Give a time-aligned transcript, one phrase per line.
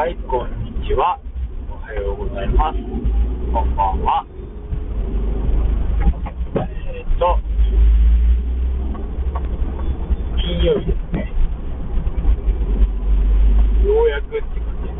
[0.00, 1.20] はい、こんにちは。
[1.68, 2.78] おはようございます。
[3.52, 4.24] こんばんは。
[6.56, 7.38] えー、っと、
[10.40, 11.30] 金曜日ですね。
[13.84, 14.94] ようやくって感じで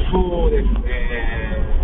[0.00, 0.10] す。
[0.10, 1.76] そうですね。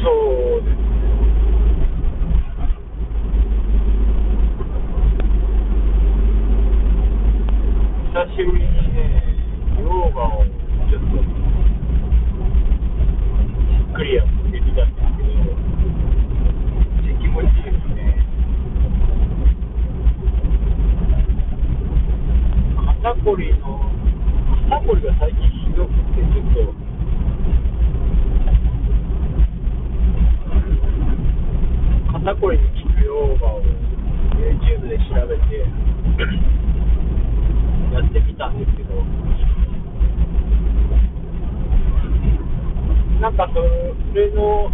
[0.00, 0.08] そ
[0.58, 0.78] うです
[8.38, 9.02] 久しぶりにね、
[9.74, 9.82] 溶
[10.14, 11.26] 岩をちょっと、じ
[13.82, 18.14] っくりやってみたんですけど、めっちゃ気持ちいいですね。
[23.02, 23.90] 肩こりの、
[24.70, 26.78] 肩こりが最近ひどくて、ちょっと、
[32.12, 33.58] 肩こりに効くヨガを
[34.38, 35.66] YouTube で調べて
[37.92, 38.88] やってみたんですけど。
[43.20, 43.60] なんかそ
[44.14, 44.70] れの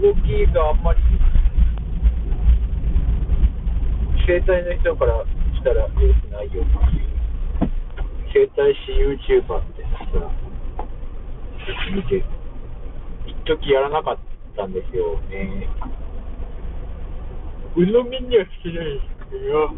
[0.00, 1.00] 動きがあんまり
[4.26, 5.24] 整体の人から
[5.58, 5.98] したら良く
[6.30, 7.12] ないよっていう
[8.32, 10.30] 整体師 YouTuber みたいな人が
[11.94, 12.24] 見て
[13.26, 14.18] 一時やらなかっ
[14.56, 15.68] たんですよね。
[17.74, 19.70] 鵜呑みにはしてないですけど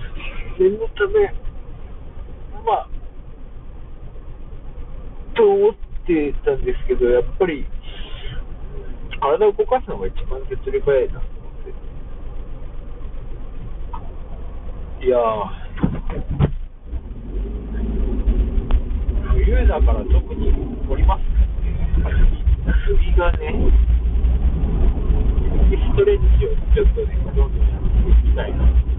[0.58, 1.49] 念のため
[2.64, 2.88] まあ
[5.34, 5.74] と思っ
[6.06, 7.66] てたんですけどやっぱり
[9.20, 11.30] 体を動かすのが一番手っ取り早いなと思っ
[15.00, 15.60] ていやー。
[19.32, 20.52] 冬だから特に
[20.88, 21.48] 凝りますね
[22.86, 23.54] 首がね
[25.70, 28.89] ストレッチをちょっとね、どんどんやっていきたいな。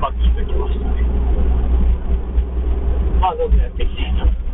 [0.00, 1.02] ば気づきましたね。
[3.20, 4.49] まあ、どうぞやっていきたいい。